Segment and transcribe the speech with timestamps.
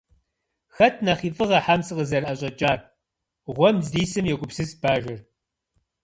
[0.75, 2.79] -Хэт нэхъ и фӏыгъэ хьэм сыкъызэрыӏэщӏэкӏар?-
[3.55, 5.21] гъуэм здисым йогупсыс бажэр.